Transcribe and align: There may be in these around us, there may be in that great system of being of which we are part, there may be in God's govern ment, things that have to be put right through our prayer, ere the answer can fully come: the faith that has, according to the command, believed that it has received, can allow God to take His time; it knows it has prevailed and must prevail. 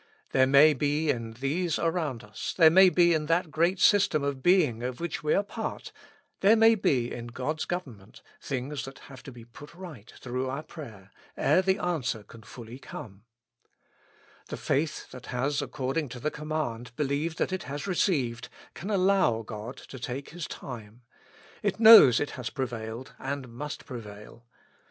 There 0.31 0.47
may 0.47 0.73
be 0.73 1.11
in 1.11 1.33
these 1.33 1.77
around 1.77 2.23
us, 2.23 2.55
there 2.57 2.71
may 2.71 2.89
be 2.89 3.13
in 3.13 3.27
that 3.27 3.51
great 3.51 3.79
system 3.79 4.23
of 4.23 4.41
being 4.41 4.81
of 4.81 4.99
which 4.99 5.21
we 5.21 5.35
are 5.35 5.43
part, 5.43 5.91
there 6.39 6.55
may 6.55 6.73
be 6.73 7.13
in 7.13 7.27
God's 7.27 7.65
govern 7.65 7.97
ment, 7.97 8.23
things 8.41 8.85
that 8.85 8.97
have 9.13 9.21
to 9.21 9.31
be 9.31 9.45
put 9.45 9.75
right 9.75 10.11
through 10.19 10.49
our 10.49 10.63
prayer, 10.63 11.11
ere 11.37 11.61
the 11.61 11.77
answer 11.77 12.23
can 12.23 12.41
fully 12.41 12.79
come: 12.79 13.25
the 14.47 14.57
faith 14.57 15.11
that 15.11 15.27
has, 15.27 15.61
according 15.61 16.09
to 16.09 16.19
the 16.19 16.31
command, 16.31 16.95
believed 16.95 17.37
that 17.37 17.53
it 17.53 17.65
has 17.69 17.85
received, 17.85 18.49
can 18.73 18.89
allow 18.89 19.43
God 19.43 19.77
to 19.77 19.99
take 19.99 20.29
His 20.29 20.47
time; 20.47 21.03
it 21.61 21.79
knows 21.79 22.19
it 22.19 22.31
has 22.31 22.49
prevailed 22.49 23.13
and 23.19 23.47
must 23.49 23.85
prevail. 23.85 24.47